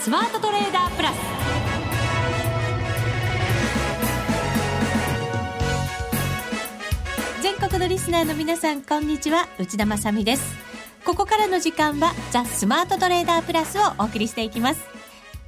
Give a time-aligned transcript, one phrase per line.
[0.00, 1.16] スマートトレーダープラス。
[7.42, 9.48] 全国のリスナーの皆さんこんにちは。
[9.58, 10.56] 内田まさです。
[11.04, 14.80] ここからの時間はザ・スマートトレーダープラスをお送りしていきます。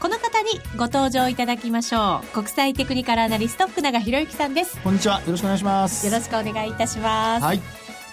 [0.01, 2.27] この方にご登場いただきましょう。
[2.35, 4.77] 国際テクニカルアナリスト福永博之さんです。
[4.83, 5.21] こんにちは。
[5.21, 6.05] よろしくお願いします。
[6.05, 7.45] よろしくお願いいたします。
[7.45, 7.61] はい。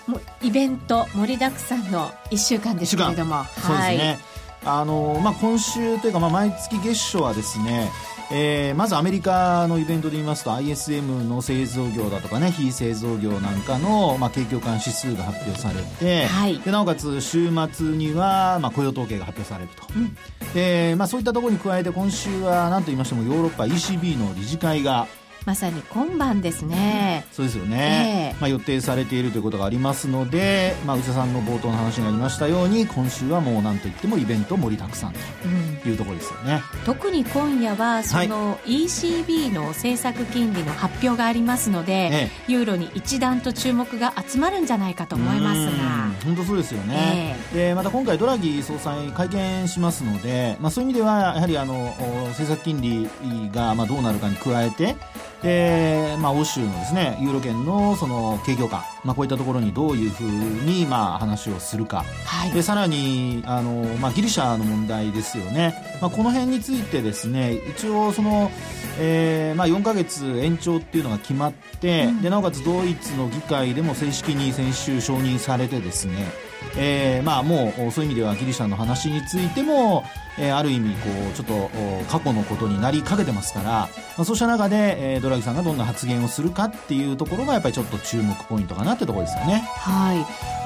[0.06, 3.44] もうイベント盛りだくさんの1週間ですけれども。
[3.46, 4.20] そうですね、
[4.68, 7.90] あのまあ、今週というか、まあ、毎月月初はですね
[8.30, 20.18] えー、まずアメリカのイベントで言いますと ISM の製造業だとかね非製造業なんかの、まあ、景況感指数が発表されて、はい、でなおかつ週末には、まあ、雇用統計が発表されると、うん、
[20.54, 25.08] でまあ、そういったところに加えて今週は何と言いましてもヨーロッパ ECB の理事会が
[25.48, 51.96] まさに今晩ですね、そうですよね、えー、まあ、予定されているということがありますので、まあ、内田さんの冒頭の話にありましたように今週はもう何といってもイベント盛りだくさんというところですよね、うん、特に今夜はその ECB の政策金利の発表がありますので、えー、ユーロに一段と注目が集まるんじゃないかと思いますが本当そうですよね、えー、でまた今回ドラギ総裁会見しますので、まあ、そういう意味ではやはりあの
[52.30, 53.10] 政策金利
[53.52, 54.98] がまあどうなるかに加えて
[55.42, 62.04] で、まあ、欧州のですね、ユーロ圏のその景況感、まあ、こういったところにどういうふうに、まあ、話をするか。
[62.26, 65.76] はい、で、さらに、あの、まあ、ギリシャの問題ですよね。
[66.02, 68.52] まあ、この辺についてですね、一応、その、
[69.00, 76.47] えー、まあ、4か月延長っていうのが決まって、うん、で、なおかつドイツの議会でも正式に先週承認されてですね、yeah.
[76.78, 80.04] えー、まあ、もう、そういう意味ではギリシャの話についても、
[80.40, 81.70] えー、ある意味こうちょっと
[82.10, 83.90] 過去のことになりかけてますから、ま
[84.20, 89.68] あ、そうした中で、えー、ドラギさんがどんな発言をするかっていうところがやっぱりちょっと注目ポイントかなってところですよね。
[89.78, 90.18] はい、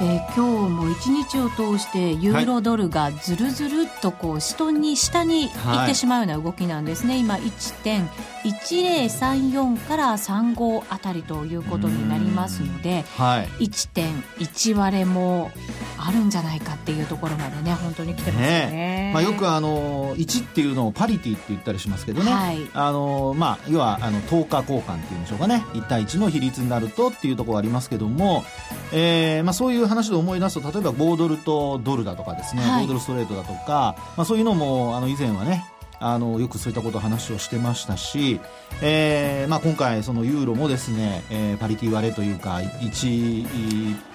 [0.04, 7.14] えー、今日も一日を通してユーロドルがずるずるっとこう下に下に行ってしまうような動きなんですね。
[7.14, 7.36] はい、今
[8.44, 15.52] 1.1034から35あたりということになりますので、はい、1.1割れも
[16.08, 18.72] あるんじゃないかっていうところまでね本当に来てますよね。
[18.72, 25.64] ねまあ、よくあの1っていうのをパリティって言ったりしますけどね、はい、あのまあ、要はあの等価交換っていうんでしょうかね。
[25.74, 28.44] 1対1の比率になるとっていうところありますけども、
[28.92, 35.66] えーまあ、そういう話で思い出すと例えば5ドルとドルだとかですね、はい、5ドルストレートだとか、まあ、そういうのもあの以前はね
[36.02, 38.42] あのよくそういったことを話をしてましたし、
[38.82, 44.11] えーまあ、今回、そのユーロもですね、えー、パリティ割れというか1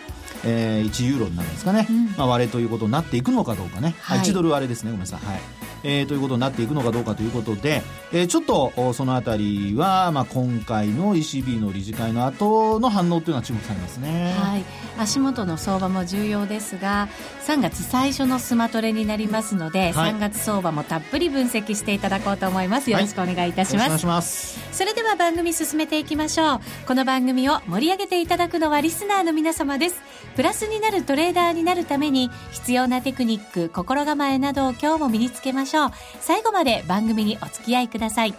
[0.46, 4.90] えー、1ユーロになるんですかね、うん、まあ、割れということになっていくのかどうかね、はい、1ドル割れですね。
[4.90, 5.55] ごめんなさい、はい
[5.86, 7.82] えー、ということになっていくのかどうかということで、
[8.12, 14.64] えー、ちょっとそのあたりは、まあ、今回の ECB の理事会の後の反応というのは注目されますね、はい、
[14.98, 17.08] 足元の相場も重要ですが
[17.46, 22.90] 3月最初のスマトレになりますので、はい、3月相場もたっぷり分析していただこうと思います。
[22.90, 23.90] よろしくお願いいたします。
[23.90, 24.58] はい、ます。
[24.72, 26.60] それでは番組進めていきましょう。
[26.86, 30.02] この番組を盛り上げていただくのはリスナーの皆様です。
[30.34, 35.75] プラスになるトレーダーになるために必要なテクニック心構えなどを今日も身につけましょう
[36.20, 38.34] 最後まで番組にお付き合いください。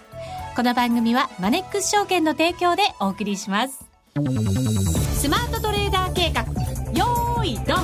[0.56, 3.86] この番組はマネックス証券の提供でお送りします。
[4.16, 6.42] スマートトレーダー計画
[6.94, 7.78] よーいドン。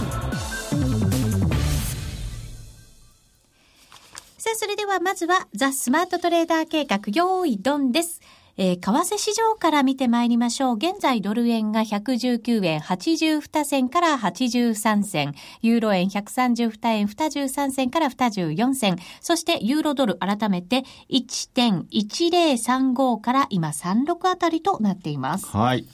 [4.38, 8.22] さあ、それではまずはザ・スマートトレーダー計画用意ドンです。
[8.58, 10.76] えー、為替市場から見てまいりましょう。
[10.76, 25.48] 現在ドル円が119円82銭から83銭、ユーロ円132円23銭から24銭、そしてユーロドル改めて1.1035から今36あたりとなっています。
[25.48, 25.88] はい。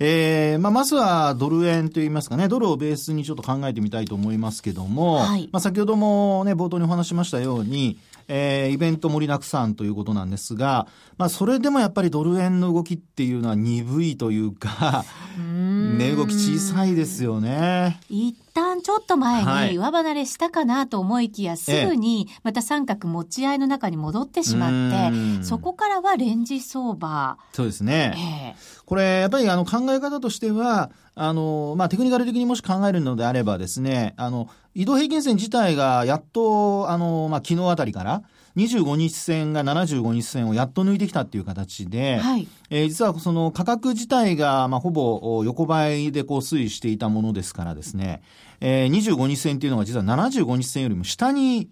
[0.00, 7.98] えー、まあ、まずはドル円といいますかね、ドルをベースにちょっと考えてみたいと思いますけども、はい、まあ、先ほどもね、冒頭にお話しましたように、
[8.28, 10.86] えー、イベント盛りだくさんということなんですが、
[11.16, 15.04] まあ、それでもやっぱりドル円の動きっていうのは鈍いというか、
[15.38, 18.00] 値動き小さいですよね。
[18.08, 27.38] 一旦ちょっと前に上離れしたかなと思いきや、すぐにまた三角持ち合いの中に戻ってしまって、そこからはレンジ相場。
[27.52, 28.54] そうですね。
[28.56, 38.22] えー、これ、やっぱりあの考え方としては、あの、まあ、テクニカル的にもし考えるのであればですね、あの、移動平均線自体がやっと、あの、まあ、昨日あたりから、
[38.56, 48.22] 25日線が75日線をやっと抜いてきたっていう形で、はい、えー、実はその価格自体が、まあ、ほぼ横ばいでこう推移していたものですからですね、
[48.60, 51.68] えー、25日線っていうのが実は75日線よりも下に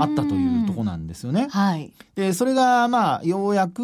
[0.00, 1.48] あったというとこなんですよね。
[1.50, 1.92] はい。
[2.14, 3.82] で、それが、まあ、ようやく、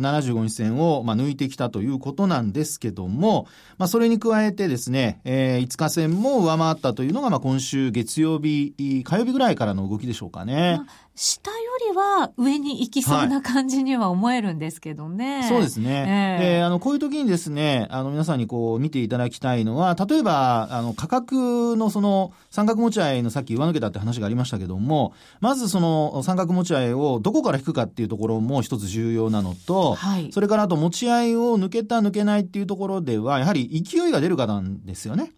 [0.00, 3.46] 75日線を、まあ、抜いてきたということなんですけども、
[3.78, 8.74] まあ、それに加えてですね、えー、5日線も上回ったというのが、まあ、今週月曜日、
[9.04, 10.80] 火曜日ぐらいからの動きでしょうかね。
[11.16, 11.56] 下よ
[11.90, 15.40] りは上に行きそうな感じには思えるんですけどね。
[15.40, 16.38] はい、そうですね。
[16.40, 35.32] えー、で、あの、こういう時にですね、あの、皆さんにこう見ていただきたいのは、例えば、あの、価格のその、三角持ち合いのさっき上抜けたって話がありましたけども、まずその三角持ち合いをどこから引くかっていうところも一つ重要なのと、はい、それからあと持ち合いを抜けた抜けないっていうところでは、やはり勢いが出るかなんですよね。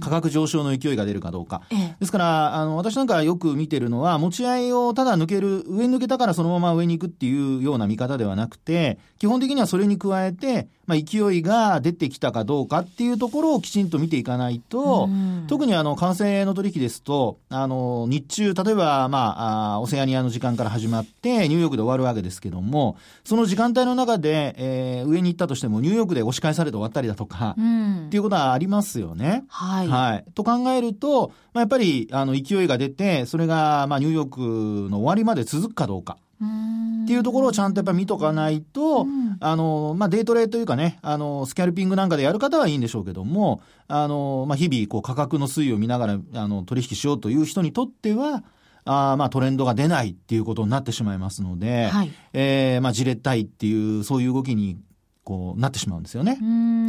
[0.00, 1.62] 価格上昇の勢いが出るかどうか。
[1.70, 15.08] ええ、ですから、あの、私なんかよく見てるのは、持ち合いをただ抜ける、上に抜けたからそのまま上に行くっていうような見方ではなくて、基本的にはそれに加えて、まあ、勢いが出てきたかどうかっていうところをきちんと見ていかないと、
[15.46, 29.44] 特にあの、為替の取引ですと、あの、日中、例えば、まあ、オセアニアの時間から始まって、ニューヨークで終わるわけですけども、その時間帯の中で、えー、上に行ったとしても、ニューヨークで押し返されて終わったりだとか、っていうことはありますよね。
[29.48, 29.88] はい。
[29.88, 30.24] はい。
[30.34, 36.18] と考えると、まあ、やっぱり、あの、勢いが出て、それが、まあ、ニューヨークの終わりまで続くかどうか。
[36.40, 48.44] っていうところをちゃんとやっぱ見とかないと、うん、あの、まあ、デイトレというかね、あの、スキャルピングなんかでやる方はいいんでしょうけども、あの、まあ、日々、こう、価格の推移を見ながら、あの、取引しようという人にとっては、
[48.86, 54.76] あまあトレンドが出ないっていうことになってしまいますので、はい、えー、まあじれったいっていう、そういう動きに
[55.24, 56.38] こうなってしまうんですよね。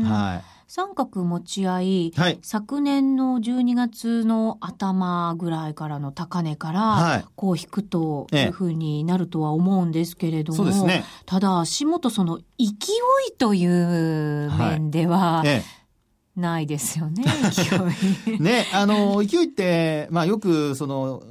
[0.04, 0.55] はい。
[0.68, 12.66] 三角持ち合い、はい、昨年の12月の頭ぐらいからの高値から、こう引くというふうになるとは思うんですけれども、ね、ただ足元その勢
[13.30, 15.85] いという面では、はいええ
[16.36, 17.24] ないですよね、
[18.26, 18.42] 勢い。
[18.42, 21.24] ね、あの、勢いって、まあよく、その、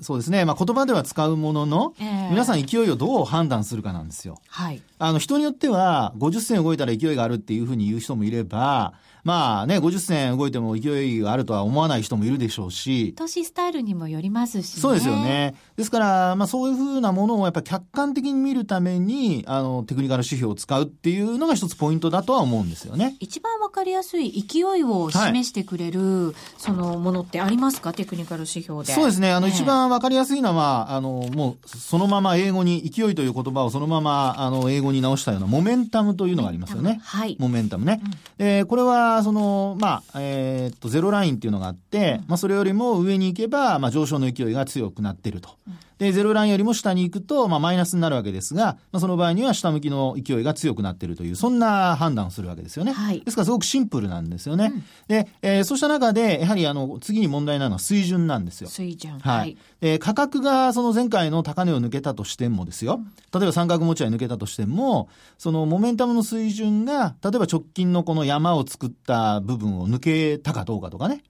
[0.00, 4.38] そうですね、まあ言葉では使うものの、えー、皆さん勢いをどう判断するかなんですよ。
[4.48, 4.82] はい。
[4.98, 8.94] あの、人によっては、50銭動いたら勢いがあるっていうふうに言う人もいれば、
[9.28, 13.12] まあね、50銭動いても勢いがあるとは思わない人もいるでしょうし。
[13.12, 15.54] 投資スタイルにもよりますし、ね、そうですよね。
[15.76, 23.16] ですから、まあそういうふうなものをやっぱ客観的に見るために、あの、テクニカル指標を使うっていうのが一つポイントだとは思うんですよね。
[23.20, 27.92] 一番わかりやすい勢いを示してくれる、はい、そのものってありますか？
[27.92, 28.94] テクニカル指標で。
[28.94, 29.30] そうですね。
[29.32, 37.00] あの、一番わかりやすいのは、あの、もう、そのまま英語に、勢いという言葉をそのまま、あの、英語に直したような、モメンタムというのがありますよね。
[37.04, 37.36] はい。
[37.38, 38.00] モメンタムね。
[38.02, 38.08] う
[38.42, 45.50] ん、えー、これは、その、まあ、まあ、えー、っと、ゼロラインっていうのがあって、まあ、それよりも上に行けば、まあ、上昇の勢いが強くなってると。
[45.98, 52.92] で、ゼロラインよりも下に行くと、まあ、マイナスになるわけですが、まあ、その場合には下向きの勢いが強くなっているという、そんな判断をするわけですよね。
[52.92, 54.72] はい、ですから、すごくシンプルなんですよね。
[54.74, 58.68] うん、で、えー、そうした中で、やはり、あの、次に問題なのは水準なんですよ。
[58.68, 59.18] 水準。
[59.18, 59.56] はい。
[59.80, 63.00] で、価格がその前回の高値を抜けたとしてもですよ、
[63.32, 71.22] 例えば三角持ち合い抜けたとしても、そのモメンタムの水準が、例えば直近のこの山を作った部分を抜けたかどうかとかね。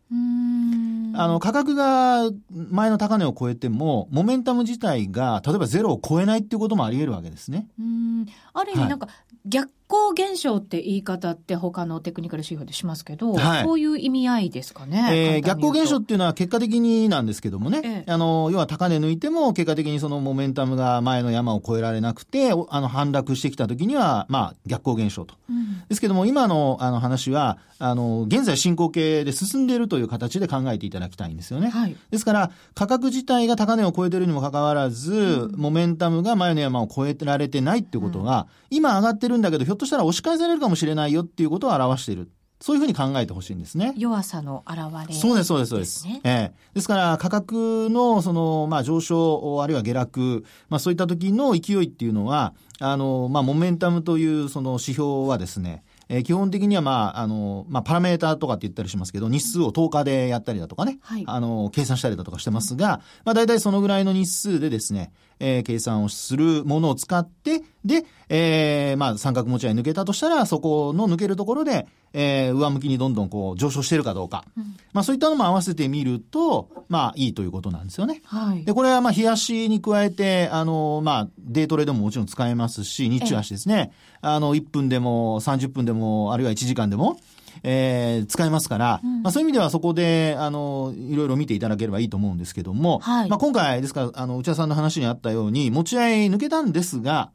[1.14, 2.30] あの、価格が
[2.70, 7.68] 前の高値を超えても、モメンタム自体が、例えばゼロを超えないっていうこともあり得るわけですね。
[7.78, 8.26] うん。
[8.52, 9.08] ある意味なんか、
[9.46, 15.08] 逆光現象って言い方って他のテクニカル指標でしますけど、はい、そういう意味合いですかね？
[15.10, 25.36] えー、逆光現象っていうのは結果的になんですけどもね、ええ、あの、要は高値抜いても結果的にそのモメンタムが前の山を越えられなくて、あの、反落してきた時には、まあ、逆光現象と。
[25.48, 31.70] うん、ですけども、今のあの話は、あの、現在進行形で進んでいるという形で考えていただきたいんですよね。
[31.70, 42.30] はい、ですから、価格自体が高値を超えているにもかかわらず、うん、モメンタムが前の山を越えられてないっていうことは、うん、今上がってるんだけど、ひょっとしたら押し返されるかもしれないよっていうことを表している。
[42.60, 43.94] そういうふうに考えてほしいんですね。
[43.96, 46.08] 弱さの表れ、そうです、そうです、そうです。
[46.24, 74.44] ええですから、価格の、その、まあ、上昇、あるいは下落、まあ、そういった時の勢いっていうのは、あの、まあ、モメンタムという、その指標はですね、えー、基本的には、まあ、あの、まあ、パラメーターとかって言ったりしますけど、日数を10日でやったりだとかね、はい、あの、計算したりだとかしてますが、まあ、大体そのぐらいの日数でですね、えー、計算をするものを使って、で、えー、まあ、三角持ち合い抜けたとしたら、そこの抜けるところで、えー、上向きにどんどんこう上昇してるかどうか。
[74.56, 78.22] うん、まあ、そういったのも合わせてみると、まあ、いいということなんですよね。
[78.24, 78.64] はい。
[78.64, 83.92] で、これはまあ、日足に加えて、あの、まあ、デートレでももちろん使えますし、日中足ですね。
[84.20, 87.18] あの、1分でも30分でも、あるいは1時間でも、
[87.62, 97.30] えー、使えますから、うん、まあ、そういう意味ではそこで、あの、いろいろ見ていただければいいと思うんですけども、はい、まあ、今回、ですから、あの、内田さんの話にあったように、持ち合い抜けたんですが、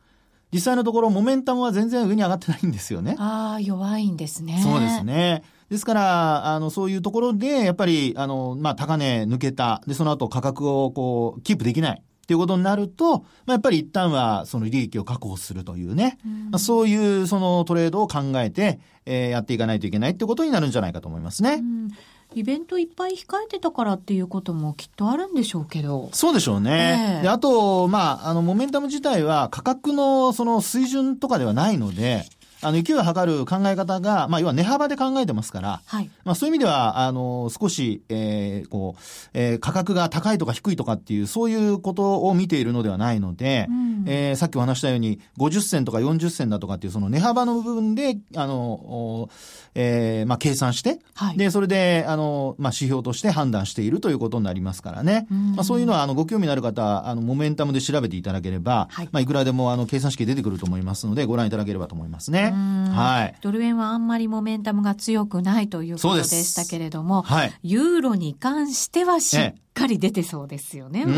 [0.53, 3.15] 実際のところ、モメンタムは全然上に上がってないんですよね。
[3.17, 4.61] ああ、弱いんですね。
[4.63, 5.43] そうですね。
[5.69, 9.81] ですから、あの、そういうところで、やっぱり、あの、まあ、高値抜けた。
[9.87, 12.03] で、その後価格をこう、キープできない。
[12.23, 21.55] っていうことになると、まあ、やっぱり一旦はその利益を確保するというね、うん、まあ、そういうそのトレードを考えて、えー、やっていかないといけないってことになるんじゃないかと思いますね。
[21.55, 21.89] うん
[22.35, 26.09] イベントいっぱい控えてたからっていうこともきっとあるんでしょうけど。
[26.13, 27.17] そうでしょうね。
[27.17, 32.25] えー、であと、まあ、あの、モメンタム自体は価格のその水準とかではないので、
[32.63, 36.09] あの、勢いを測る考え方が、まあ、要は値幅で考えてますから、はい。
[36.23, 39.01] まあ、そういう意味では、あの、少し、えー、こう、
[39.33, 49.29] えー、価格が高いとか低いとかっていう、そういうことを見ているのではないので、うん、えー、さっきお話したように、50銭とか40銭だとかっていう、その値幅の部分で、あの、
[49.75, 51.37] えー、まあ、計算して、はい。
[51.37, 55.27] で、それで、あの、まあ、指標として判断しているということになりますからね。
[55.31, 59.09] うん、まあ、そういうのは、あの、ご興味のある方、あの、モメンタムで調べていただければ、はい。
[59.11, 62.52] まあ、いくらでも、あの、計算式出てくると思いますので、ご覧いただければと思いますね。
[62.53, 63.35] はい。
[63.41, 71.15] ドル円はあんまりモメンタムが強くないということでしたけれども、はい、ユーロに関してはしっかり出てそうですよね、動き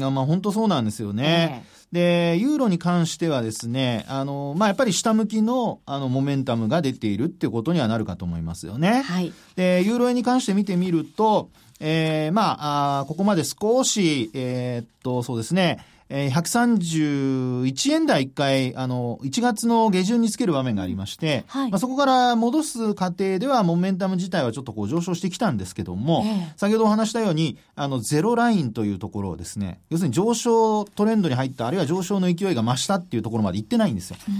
[0.00, 0.10] が。
[0.10, 1.64] まあ本当そうなんですよね。
[1.92, 9.02] で、ユーロに関してはですね、あの、まあ、やっぱり下向きの、あの、モメンタムが出ているっていうことにはなるかと思いますよね。
[9.02, 9.32] はい。
[9.54, 34.16] で、ユーロ円に関して見てみると、えー、まあ、あここまで少し、えー、っと、そうですね、えー、131円台一回、あの、1月の下旬につける場面がありまして、はい、まあ、そこから戻す過程では、モメンタム自体はちょっとこう上昇してきたんですけども、えー、先ほどお話したように、あの、ゼロラインというところをですね、要するに上昇トレンドに入った、あるいは上昇の勢いが増したっていうところまで行ってないんですよ。
[34.28, 34.34] うん、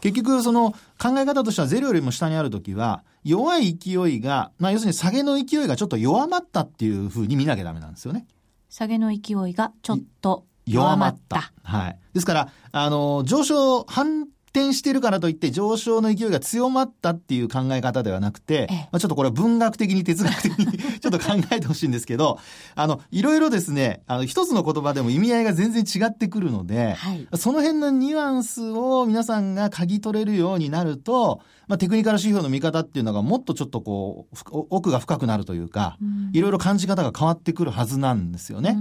[0.00, 8.26] 結局、その考え方としてはゼロよりも下にあるときは、弱い勢いが、まあ要するに下げの勢いがちょっと弱まったっていうふうに見なきゃダメなんですよね。
[8.68, 11.52] 下げの勢いがちょっと弱まった。
[11.62, 11.98] はい。
[12.12, 22.38] ですから、あの、上昇、反転してるからといって上昇の勢いが強まったっていう考え方ではなくて、まあ、ちょっとこれは文学的に哲学的にちょっと考えてほしいんですけど、
[22.76, 34.36] あの、いろいろですね、あの、一つの言葉でも意味合いが全然違ってくるので、はい、その辺のニュアンスを皆さんが嗅ぎ取れるようになると、まあ、テクニカル指標の見方っていうのがもっとちょっとこう、
[34.70, 35.98] 奥が深くなるというか、
[36.32, 38.78] いろいろ感じ方が変わってくるはずなんですよね。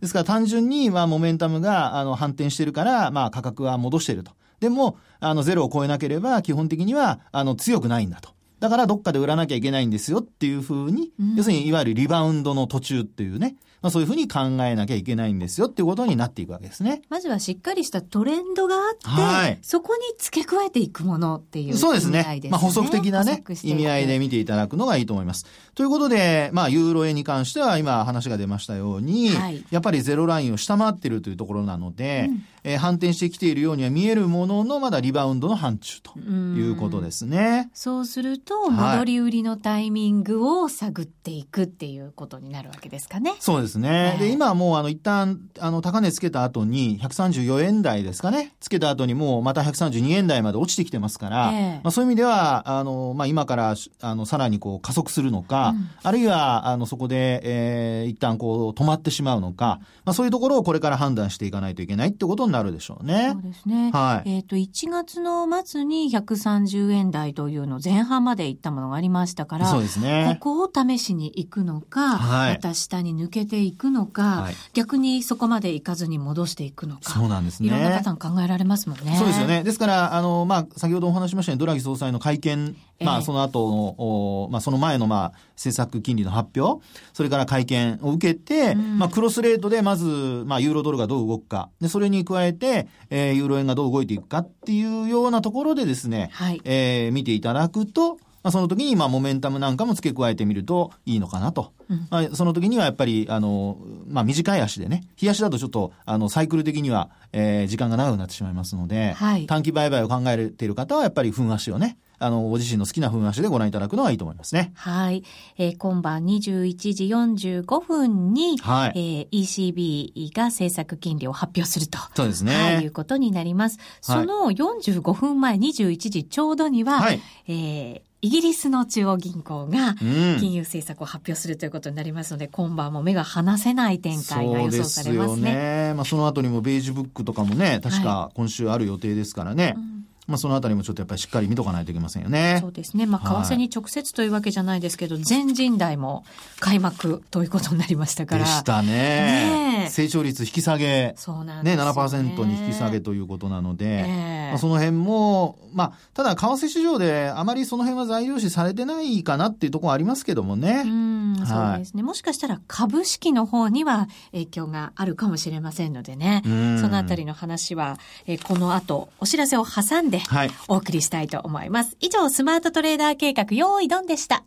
[0.00, 4.32] ですから単純に、まあ、モメンタムが、あの、反転してるから、まあ、価格は戻していると。
[4.60, 8.30] でも、あの、ゼロを超えなければ、基本的には、あの、強くないんだと。
[8.60, 17.00] だからどっかで売らなきゃいけないんですよっていうふうに、うん、要するにいわゆるリバウンドの途中っていうね、まあそういうふうに考えなきゃいけないんですよっていうことになっていくわけですね。
[17.08, 22.42] まずはしっかりしたトレンドがあって、はい、そこに付け加えていくものっていう、ね、そうですね。
[22.50, 25.46] まあ補足的なね、意味合いで見ていただくのがいいと思います。
[25.74, 37.70] ということで、まあユーロ円に関しては今話が出ましたように、はい、やっぱりゼロラインを下回っているというところなので、うんえー、反転してきているようには見えるものの、まだリバウンドの範疇ということですね。
[37.74, 43.34] そうすると、戻り売りのタイミングを探っていくっていうことになるわけですかね。
[43.40, 44.16] そうですね。
[44.18, 48.54] で、今はもう、あの、一旦、あの、高値つけた後に、134円台ですかね。
[48.60, 63.30] つけた後にもう、また132円台まで落ちてきてますから、えー、まあ、そういう意味では、あの、まあ、今から、あの、さらにこう、加速するのか、うん、あるいは、あの、そこで、えー、一旦こう、止まってしまうのか、まあ、そういうところをこれから判断していかないといけないってことになるでしょうね。
[63.32, 63.90] そうですね。
[63.92, 64.30] はい。
[64.30, 70.38] えっ、ー、と、1月の末に130円台というの前半まで行ったものがありましたから、そうですね。
[70.40, 77.10] ここを試しに行くのか、はい、また下に抜けていくのか、はい、逆にそこまで行かずに戻していくのか。
[77.10, 77.68] そうなんですね。
[77.68, 79.16] いろんなパターン考えられますもんね。
[79.16, 79.62] そうですよね。
[79.62, 90.04] ですから、あの、まあ、先ほどお話しましたように、ドラギ総裁の会見、まあ、その後の、まあ、その前の、まあ、政策金利の発表、それから会見を受けて、うん、まあ、クロスレートでまず、
[90.46, 91.70] まあ、ユーロドルがどう動くか。
[91.80, 101.72] で、それに加えて、えー、ユーロ円がどう動いていくかっていうようなところでですね、はい、えー、見ていただくと、まあ、その時に、まあ、モメンタムなんかも付け加えてみるといいのかなと。
[101.90, 114.72] うん、まあ、その時にはやっぱり、あの、まあ、短い足でね、日足だとちょっと、あの、サイクル的には、えー、時間が長くなってしまいますので、はい、短期売買を考えている方は、やっぱり分足をね、あの、ご自身の好きな分足でご覧いただくのがいいと思いますね。
[114.74, 115.24] はい。
[115.56, 121.98] えー、今晩21時45分に、はい、えー、ECB が政策金利を発表すると。
[122.14, 122.54] そうですね。
[122.54, 123.78] はい、いうことになります。
[124.02, 135.28] その45分前、21時ちょうどには、はい、えー、イギリスの中央銀行が金融政策を発表するということになりますので、うん、今晩も目が離せない展開が予想されますね。
[135.28, 135.94] そうですよね。
[135.94, 139.64] まあその後にもベージュブックとかもね、確か今週ある予定ですからね。
[139.64, 139.99] はいうん
[140.30, 142.58] まあ、そのあたりもちょっとやっぱりしっかり見とかないといけませんよね。
[142.60, 143.04] そうですね。
[143.04, 146.24] まあ、為替に直接というわけじゃないですけど、はい、全人代も
[146.60, 148.44] 開幕ということになりましたから。
[148.44, 149.80] でしたね。
[149.82, 151.14] ね成長率引き下げ。
[151.16, 151.82] そうなんですね。
[151.82, 154.04] ね、7%に引き下げということなので、
[154.50, 160.82] まあ、その辺も、まあ、ただ、為替市場であまりその辺は材料視されてないかなっていうところありますけどもね。
[160.86, 162.02] うん、そうですね。
[162.02, 166.42] もしかしたら株式の方には影響があるかもしれませんのでね。
[166.80, 171.96] そのあたりの話は、えこの後、お知らせを挟んで、はい、お送りしたいと思います。
[172.00, 174.44] 以上、スマートトレーダー計画、用意ドンでした。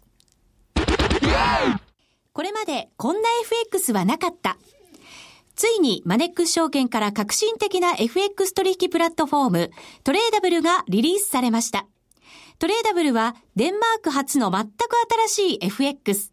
[2.34, 4.58] これまでこんな FX はなかった。
[5.56, 9.72] ついにマネックス証券から革新的な FX 取引プラットフォーム
[10.04, 11.86] トレーダブルがリリースされました。
[12.58, 14.72] トレーダブルはデンマーク発の全く
[15.28, 16.33] 新しい FX。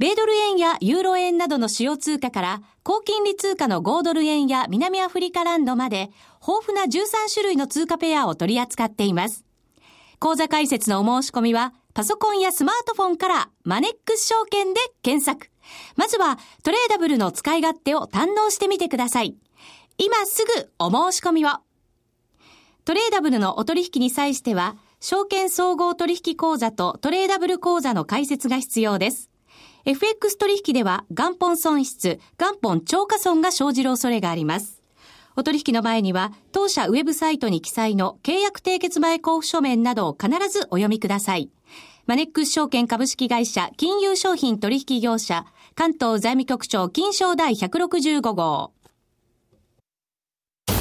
[0.00, 9.44] 米ドル円やユーロ円などの主要通貨から高金利通貨の5ドル円や南アフリカランドまで豊富な13種類の通貨ペアを取り扱っています。
[10.18, 15.50] 口座開設のお申し込みはパソコンやスマートフォンからマネックス証券で検索。
[15.96, 19.36] まずはトレーダブルの使い勝手を堪能してみてください。
[19.98, 21.50] 今すぐお申し込みを。
[22.86, 29.29] トレーダブルのお取引に際しては、証券総合取引口座とトレーダブル口座の開設が必要です。
[29.84, 34.82] FX 取引では元本損失、元本超過損が生じる恐れがあります。
[35.36, 41.50] お取引の前には、当社ウェブサイトに記載の契約締結前交付書面などを必ずお読みください。
[42.06, 45.46] マネックス証券株式会社金融商品取引業者
[45.76, 48.72] 関東財務局長金賞第165号。
[50.66, 50.74] ザ・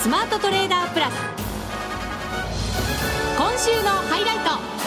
[0.00, 1.14] スマートトレーダープラス。
[3.36, 4.79] 今週のハイライト。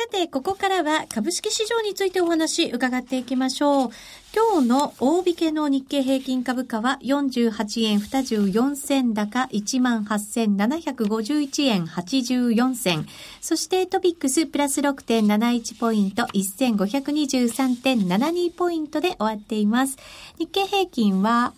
[0.00, 3.90] さて、ここからは株式市場についてお話伺っていきましょう。
[4.34, 13.06] 今日の大引けの日経平均株価は48円24銭高18,751円84銭。
[13.42, 19.98] そしてトピックスプラス6.71ポイント1523.72ポイントで終わっています。
[20.38, 21.52] 日経平均は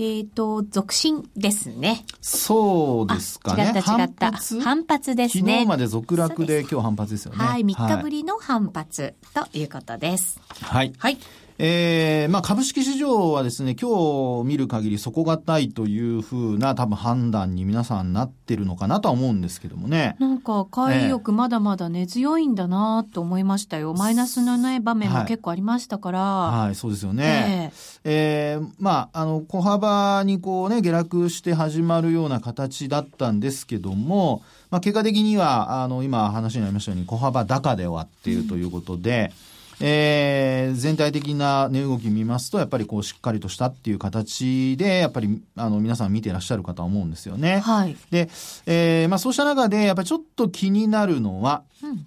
[0.00, 2.04] えっ、ー、と、続伸ですね。
[2.20, 3.64] そうですかね。
[3.64, 4.32] 違った違った。
[4.62, 5.16] 反発？
[5.16, 5.52] ですね。
[5.54, 7.38] 昨日まで続落で今日反発ですよね。
[7.44, 10.40] はい、3日ぶりの反発ということです。
[10.62, 10.92] はい。
[10.98, 11.18] はい。
[11.60, 20.14] えー、まあ株式市場はですね、今日見る限り底堅いというふうな多分判断に皆さんなってるのかなとは思うんですけどもね。
[20.20, 23.92] なんか買い意欲まだまだ根強いんだなと思いましたよ。
[23.92, 26.20] マイナスのない場面も結構ありましたから。
[26.20, 27.72] はい、はい、そうですよね。
[28.04, 39.47] えー、えー、まあ、あの、小幅にこうね、下落して始まるような形だったんですけども、まあ結果的には、あの、今話になりましたように小幅高で終わっているということで、うん
[39.80, 47.60] えー、全体的な値動き見ますと、やっぱりこうしっかりとしたっていう形で、やっぱりあの皆さん見てらっしゃるかと思うんですよね。
[47.60, 47.96] はい。
[48.10, 48.28] で、
[48.66, 52.06] えー、まあそうした中で、やっぱりちょっと気になるのは、うん、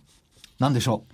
[0.60, 1.11] 何でしょう？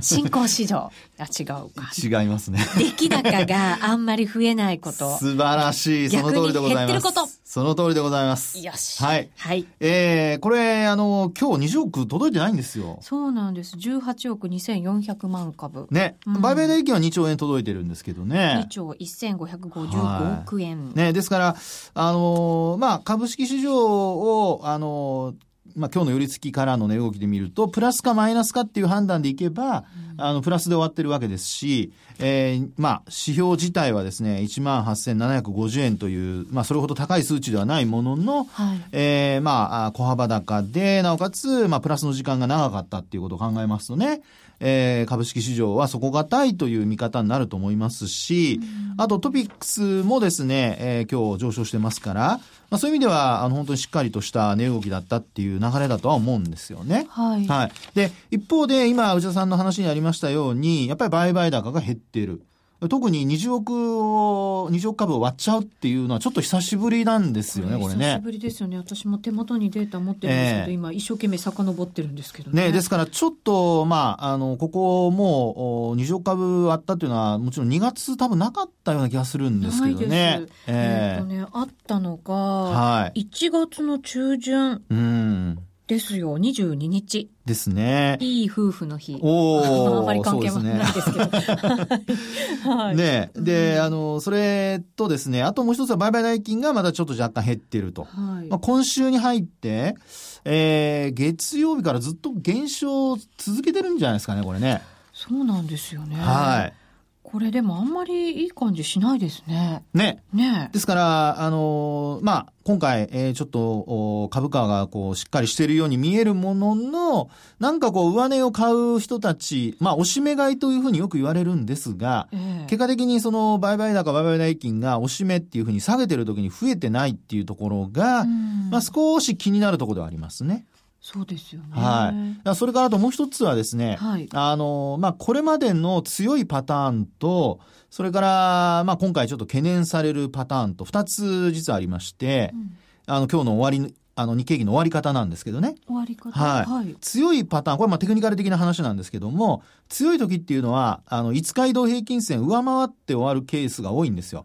[0.00, 0.90] 新興市場。
[1.18, 2.20] あ、違うか。
[2.20, 2.60] 違いますね。
[2.76, 5.18] 出来高があんまり増えないこと。
[5.18, 6.10] 素晴らしい。
[6.10, 6.86] その通りでございます。
[6.86, 7.28] 減ってること。
[7.44, 8.58] その通りでございます。
[8.58, 9.02] よし。
[9.02, 9.28] はい。
[9.36, 9.66] はい。
[9.80, 12.98] えー、これ、あの、今日20億届いてないんですよ。
[13.02, 13.76] そうなんです。
[13.76, 15.88] 18億2400万株。
[15.90, 16.18] ね。
[16.26, 18.64] うん、売買代金は2兆円届いてるんですけどね。
[18.66, 20.84] 2兆1555億円。
[20.86, 21.12] はい、ね。
[21.12, 21.56] ですから、
[21.94, 25.34] あのまあ、株式市場を、あの
[25.76, 29.84] まあ、今日の寄り付きからの値動きで見ると、プラスかマイナスかっていう判断でいけば、
[30.16, 44.22] うん、あの、プラスで終わってるわけですし、えー、まあ、指標自体はですね、18,750円という、まあ、それほど高い数値ではないものの、はい、えー、まあ、小幅高で、なおかつ、まあ、プラスの時間が長かったっていうことを考えますとね、
[44.60, 48.60] えー、株式市場は底堅いという見方になると思いますし、
[48.96, 52.40] あとトピックスもですね、えー、今日上昇してますから、
[52.70, 57.06] まあ、そういう意味では、あの、本当にしっかりとした値動きだったっていう流れだとは思うんですよね。
[57.08, 57.46] はい。
[57.46, 57.72] はい。
[57.94, 62.42] で、一方で、今、内田さんの話にありましたように、やっぱり売買高が減っている。
[62.86, 68.04] 特に20億を、20億株を割っちゃうっていうのはちょっと久しぶりなんですよね、これね。
[68.04, 68.76] 久しぶりですよね。
[68.76, 72.66] 私も手元にデータ持ってるんですけど、えー、今一生懸命遡ってるんですけどね。
[72.66, 80.42] ね、ですからちょっと、まあ、あの、ここも20億株割ったっていうのは、もちろん2月多分なかったような気がするんですけどね。
[80.68, 80.74] えー、
[81.16, 84.82] えー、とね、あったのが、はい、1月の中旬。
[84.88, 85.58] うん。
[85.88, 87.30] ですよ、22日。
[87.46, 88.18] ですね。
[88.20, 89.18] いい夫婦の日。
[89.22, 91.24] おあまり関係もないですけど。
[92.70, 98.02] はい、ねで、あの、それとですね、あともう一つは売買代金がまだちょっと若干減ってると。
[98.02, 99.96] はい、まあ、今週に入って、
[100.44, 104.82] えー、月曜日からずっと減少続けてるんじゃないですかね、これね。
[105.14, 106.16] そうなんですよね。
[106.16, 106.87] はい。
[107.30, 109.84] これでもあんまりいい感じしないですね。
[109.92, 110.22] ね。
[110.32, 128.24] ねですから、あのー、まあ、今回、えー、ちょっと、株価がこう、しっかりしているように見えるものの、なんかこう、上値を買う人たち、まあ、押し目買いというふうによく言われるんですが、えー、結果的にその、売買高、売買代金が押し目っていうふうに下げてる時に増えてないっていうところが、
[128.70, 130.64] まあ、少し気になるところではありますね。
[131.10, 131.68] そうですよね。
[131.72, 132.12] は
[132.44, 132.54] い。
[132.54, 145.76] それからあともう一つはですね、はい、あの、まあ、これまでの強いパターンと、それから、まあ、今回ちょっと懸念されるパターンと二つ実はありまして、うん、あの、今日の終わり、あの、日経平均の終わり方なんですけどね。
[145.86, 146.64] 終わり方はい。
[146.66, 154.44] はい、強いパターン、これまあテクニカル的な話なんですけども、強い時っていうのは、あの、5日移動平均線上回って終わるケースが多いんですよ。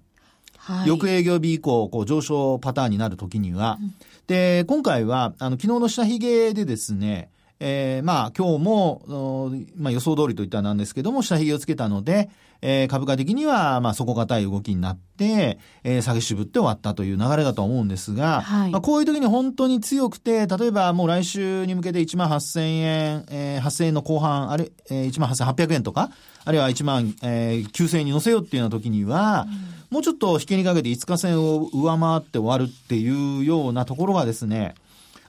[0.55, 3.93] はい、翌営業日以降、こう上昇パターンになるときには、うん、
[4.27, 7.29] で、今回は、あの、昨日の下髭でですね、
[7.65, 12.29] えー、まあ、今日も、まあ、予想通りといったらなんですけども、下髭をつけたので、
[12.61, 26.11] えー、株価的には、まあ、底堅い動きになって、えー、下げ渋って終わったという流れだと思うんですが、はい、まあ、こういう時に本当に強くて、例えばもう来週に向けて1万8000円、えー、8000円の後半、あれ、えー、1万8800円とか、
[26.43, 29.73] あるいは1万、えー、9000円に乗せようっていうような時には、うん。
[29.93, 34.73] もうちょっと引きにかけて5日線を上回って終わるっていうようなところがですね、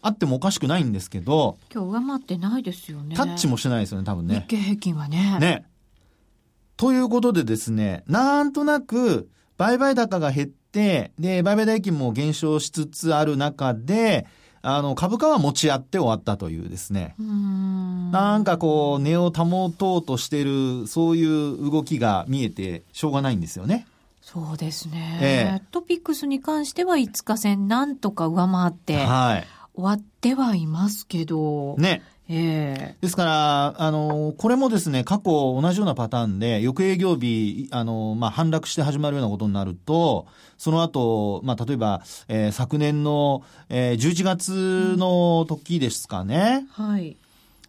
[0.04, 1.56] あってもおかしくないんですけど。
[1.72, 3.16] 今日上回ってないですよね。
[3.16, 4.44] タッチもしてないですよね、多分ね。
[4.46, 5.38] 日経平均はね。
[5.40, 5.64] ね。
[6.76, 14.26] ということでですね、なんとなく、売買高が減って、で、売買代金も減少しつつある中で、
[14.60, 17.14] あの、株価は持ち合って終わったというですね。
[17.22, 23.86] んなんかこう、値を保とうとしてる、そういう動きが見えてしょうがないんですよね。
[24.20, 31.76] そうですね、ええ、トピックスに関しては5日線なんとか上回って、はい、終わってはいますけど。
[31.78, 32.02] ね。
[32.26, 46.66] ええですから、あの、これもですね、過去同じようなパターンで、翌営業日、あの、まあ、反落して始まるようなことになると、その後、まあ、例えば、えー、昨年の、えー、11月の時ですかね。
[46.78, 47.16] うん、はい。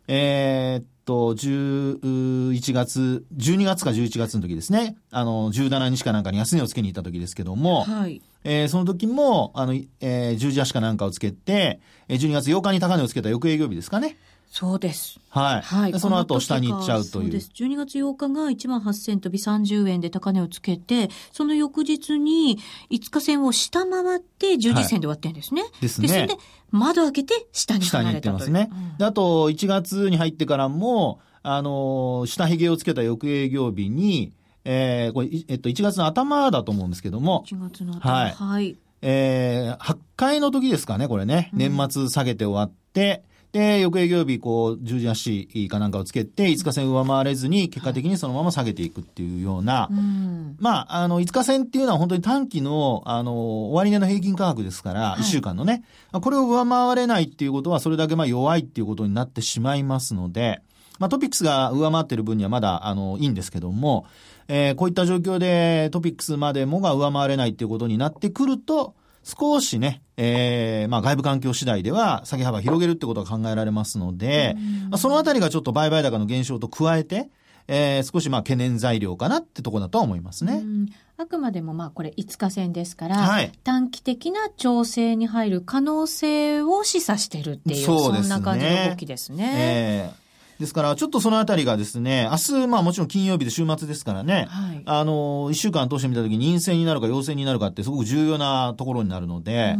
[0.08, 4.98] えー、と、11月、12月か11月の時ですね。
[5.12, 8.22] あの、17日かなんかに安値をつけに行った時ですけども、はい。
[8.46, 14.18] えー、その時も、あの、えー、十字足かなんかをつけて、12月8日に高値をつけた翌営業日ですかね。
[14.48, 15.20] そうです。
[15.30, 15.62] はい。
[15.64, 16.00] はい。
[16.00, 17.24] その後下に行っちゃうという。
[17.24, 17.52] そうです。
[17.56, 22.60] 12月8日が1万8000飛び30円で高値をつけて、その翌日に
[22.92, 25.64] 5日線を下回って十字線で終わってるんですね。
[25.64, 26.08] はい、ですね。
[26.08, 26.38] で、それで
[26.72, 28.70] 窓開けて下に下に行ってますね。
[28.72, 34.34] うん、で、あと1月に入ってからも、あの、下髭をつけた翌営業日に、
[34.66, 37.44] えー、これ、えっと、1月の頭だと思うんですけども。
[37.48, 38.12] 1月の頭。
[38.12, 38.32] はい。
[38.32, 41.52] はい、えー、8回の時ですかね、これね。
[41.54, 49.94] 年末下げて終わって、うんで、翌営業日、こう、十字足かなんかをつけて、5日線上回れずに、結果的にそのまま下げていくっていうような、はい、
[50.60, 60.62] まあ、あの、5日線っていうのは本当に短期の、あの、終値の平均価格ですから、1週間のね、はい、これを上回れないっていうことは、それだけまあ弱いっていうことになってしまいますので、
[61.00, 64.06] まあ、トピックスが上回ってる分にはまだ、あの、いいんですけども、
[64.48, 74.56] えー、こういった状況でトピックスまでもが上回れないっていうことになってくると、少しね、えー、まあ外部環境次第では下げ幅広げるってことが考えられますので、
[74.90, 77.30] まあ、そのあたりがちょっと売買高の減少と加えて、
[77.68, 80.64] えー、少しまあ懸念材料かなってところだとは思いますね。
[81.18, 90.12] あくまでもまあこれ5日線ですから、はい、短期的な調整に入る可能性を示唆してるっていう、そ、ね、んな感じの動きですね。
[90.14, 90.25] えー
[90.60, 99.76] ですから、ちょっとそのあたりがですね、明日、まあもちろん金曜日で週末ですからね、はい、あの、一週間通してみたときに陰性になるか陽性になるかってすごく重要なところになるので、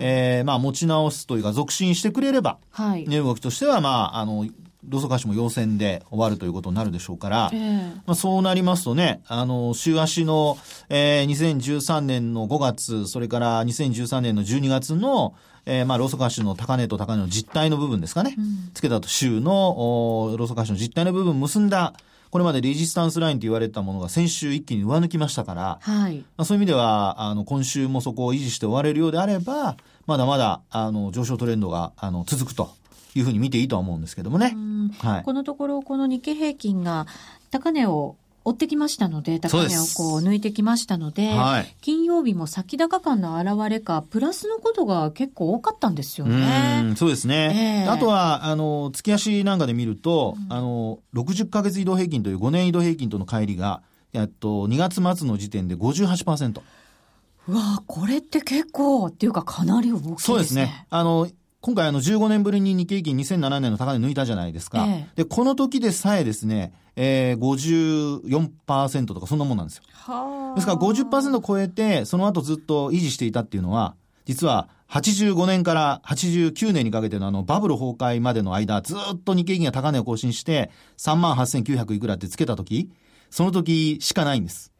[0.00, 4.46] えー、まあ持ち直すというか続進してくれれば、はい、値動きとしては、まあ、あの、
[4.86, 10.56] ロソカシも陽線で終わるということになるでしょうから、えー、まあ、そうなりますとね、あの、週足の、
[10.88, 15.34] えー、2013年の5月、それから2013年の12月の、
[15.68, 18.34] えー、まあ、ローソク足の高値と高値の実態の部分ですかね。
[18.38, 21.92] うん、つけたと週の、ローソク足の実態の部分結んだ、
[22.30, 26.16] これまでレジスタンスラインと言われたものが先週一気に上抜きましたから、はい。
[26.16, 29.76] まあ、そういう意味では、あの、今週もそこを維持して終われるようであれば、
[30.06, 32.70] まだまだ、あの、上昇トレンドが、あの、続くと
[33.14, 34.56] いうふうに見ていいとは思うんですけどもね。
[35.00, 35.22] はい。
[35.22, 37.06] このところ、この日経平均が
[37.50, 38.16] 高値を
[38.48, 46.90] 追ってきましたので、高値をこう抜いてきましたので、はい、金曜日も先高感の現れか、プラスのことが結構多かったんですよね。
[46.92, 47.84] うそうですね。
[47.86, 53.82] えー、あとは、あの、月足なんかで見ると、うん、あの、60ヶ月移動平均という5年移動平均との乖離が、
[54.12, 56.60] えっと、2月末の時点で58%。
[57.48, 60.18] うわこれって結構っていうかかなり大きいですね。
[60.18, 60.86] そうですね。
[60.90, 61.28] あの、
[61.60, 64.86] 今回あの15年ぶりに日経平均2007年の高値抜いたじゃないですか。
[64.86, 69.82] ええ、で、この時でさえですね、えー、54%とかそんなもんなんですよ。
[70.54, 82.88] ですから50%超えて、その後ずっと維持していたっていうのは、実は85年から89年にかけてのあのバブル崩壊までの間、ずっと日経平均が高値を更新して、3万8900いくらってつけた時、
[83.30, 84.72] その時しかないんです。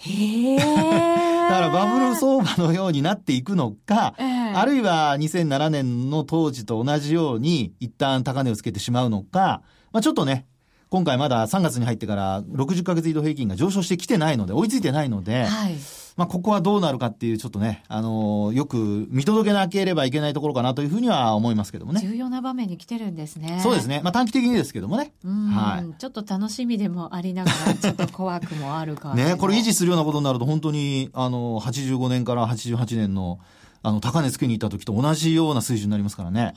[0.00, 10.46] へだからバブル相場のようになっていくのか、えー、あるいは2007年の当時と同じように一旦高値をつけてしまうのか、まあ、ちょっとね、
[10.90, 15.76] 今回まだ3月に入ってから60ヶ月移動平均が上昇してきてないので、追いついてないので、はい
[16.18, 22.00] まあ、ここはどうなるかっていう、ちょっとね、あのー、よく見届けなければいけないところかなというふうには思いますけどもね。
[22.00, 23.60] 重要な場面に来てるんですね。
[23.62, 24.00] そうですね。
[24.02, 25.12] まあ、短期的にですけどもね。
[25.24, 25.94] はい。
[25.96, 33.38] ちょっと楽しみでもありながら、ちょっと怖くもあるかね、これ維持するようなことになると、本当に、あの、85年から88年の、
[33.84, 36.54] あの、高値つけに行った時と同じような水準になりますからね。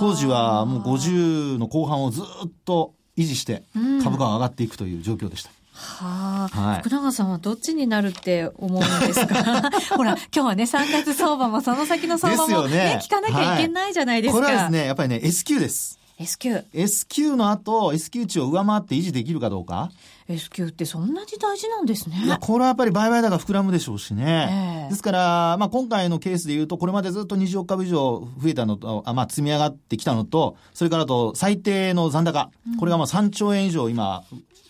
[0.00, 2.24] 当時はもう50の後半をずっ
[2.64, 3.62] と維持して、
[4.02, 5.50] 株価が上がっていくという状況でした。
[5.74, 9.70] はあ、はい、福永さんはどっちになるって思うんですか？
[9.96, 14.40] ほら、今日はね、3月相場もその先の相場もね、ね聞かなきゃいけないじゃないですか。
[14.40, 15.98] はい、これはですね、やっぱりね、S q です。
[16.16, 19.90] S q S q の後、S q 値を上回って維持できるかどうか。
[20.28, 22.22] S q ってそんなに大事なんですね。
[22.24, 24.84] いや、これはやっぱり売買高膨らむでしょうしね。
[24.84, 34.22] えー、ですから、まあ今回のケースで言うと、これまでずっと20億株以上増えたのと、あまあ積み上がってきたのと、それからと最低の残高、これがまあ3兆円以上今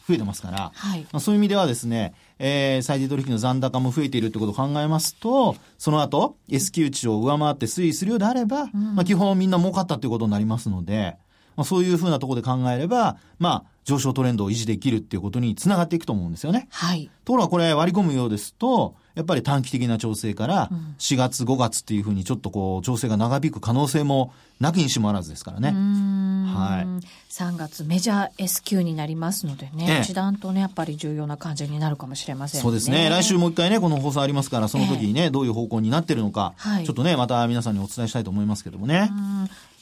[0.06, 11.16] 増えてますから、はい、まあ、そういう意味ではですね、えー、最低取引の残高も増えているってことを考えますと、その後、S q 値を上回って推移するようであれば、うん、まあ基本みんな儲かったということになりますので、
[11.56, 16.68] まあ、そういうふうなところで考えれば、まあ、上昇トレンドを維持できるっていうことにつながっていくと思うんですよね。
[16.70, 17.10] はい。
[17.24, 25.70] ところがこれ割り込むようですと、やっぱり短期的な調整から4月5月っていうふうにちょっとこう調整が長引く可能性もなきにしもあらずですからね。
[25.70, 27.33] はい。
[27.33, 32.62] 3月メジャー S q になりますのでね、一段とね、やっぱり重要な感じになるかもしれませんね。
[32.62, 33.09] そうですね。
[33.09, 39.11] 来週もう一回ね、この放送ありますから、その時にね、えー、どういう方向になってるのか、はい、ちょっとね、また皆さんにお伝えしたいと思いますけどもね。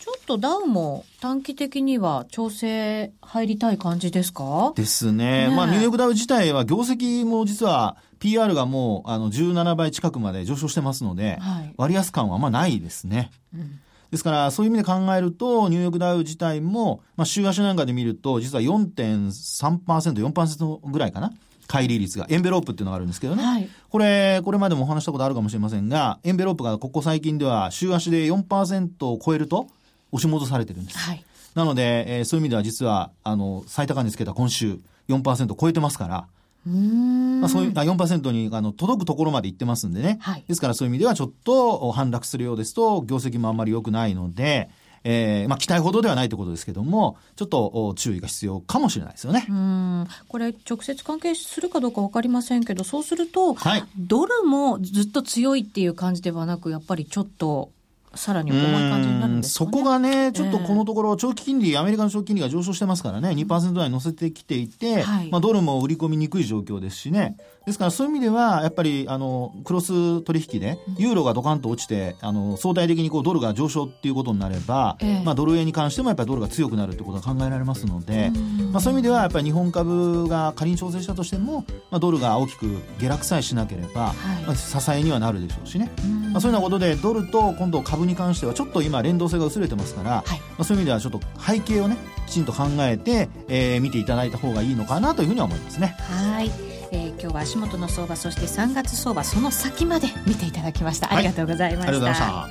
[0.02, 4.72] ちょっとダウも短期的には調整入りたい感じですか？
[4.74, 5.48] ですね。
[5.48, 13.32] ねまあニューヨークダウ自体は業績も実は PR がもうあの17倍近くまで上昇してますので、はい、割安感はあんまないですね。
[13.52, 13.80] うん
[14.12, 19.72] ですから、そういう意味で考えると、ニューヨークダウ自体も、まあ、週足なんかで見ると、実は4.3%、
[20.12, 21.32] 4%ぐらいかな。
[21.66, 23.42] 乖離率が、エンベロープっていうのがあるんですけどね。
[23.42, 29.68] はい、これ、これまでもお話したことあるかもしれませんが、エンベロープがここ最近では週足で4%を超えると、
[30.10, 30.98] 押し戻されてるんです。
[30.98, 36.26] はい、なので、えー、そういう意味では実は、あの、最高値つけた今週4%超えてますから、
[36.64, 44.70] まあ、そういう4%にあの届くところまで行ってますんでね、はい、ですからそういう意味ではちょっと反落するようですと業績もあんまり良くないので、
[45.04, 49.46] えー、まあ期待ほどではないということですけども、ちょっと注意が必要かもしれないですよね。
[49.48, 50.06] うん。
[50.28, 57.70] これ直接関係するかどうかわかりませんけど、そうすると、はい、ドルもずっと強いっていう感じではなく、やっぱりちょっと
[58.14, 67.36] さらに重い感じになるんですか、ね、そこがね、ちょっとこのところ、長期金利、アメリカの長期金利が上昇してますからね、2%台乗せてきていて、はい、まあ、ドルも売り込みにくい状況ですしね。
[67.66, 78.32] ですからそういう意味では、やっぱり、あの、クロス取引で、ユーロがドカンと落ちて、あの、相対的にこう、ドルが上昇っていうことになれば、ええ、まあ、ドル円に関してもやっぱりドルが強くなるってことが考えられますので、
[78.72, 82.66] まあ、そういう意味では、やっぱり日本株が仮に調整したとしても、まあ、ドルが大きく
[82.98, 85.92] 下落さえしなければ、はい、まあ、支えにはなるでしょうしね。
[86.32, 95.96] まあ、そういうようなことで、ドルと今度株に関しては、ちょっと今連動性が薄れてますから、はい、まあ、そういう意味ではちょっと背景をね、きちんと考えて、えー、見ていただいた方がいいのかなというふうには思いますね。
[95.98, 96.50] はい。
[96.92, 102.48] えー、今日は足元の相場そして3月相場その先まで見ていただきました、ありがとうございました。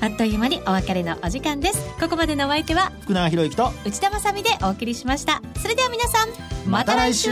[0.00, 1.78] あっという間にお別れのお時間です。
[2.00, 5.40] ここまでのお相手は福永博之と内田まさでお送りしました。
[5.60, 6.28] それでは皆さん
[6.68, 7.30] また来週。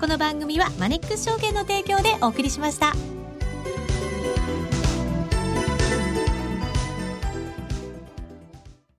[0.00, 2.94] この番組はマネックス証券の提供でお送りしました